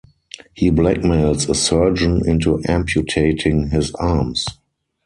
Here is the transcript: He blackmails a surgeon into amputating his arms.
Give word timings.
He 0.55 0.71
blackmails 0.71 1.47
a 1.47 1.53
surgeon 1.53 2.27
into 2.27 2.59
amputating 2.67 3.69
his 3.69 3.93
arms. 3.93 4.47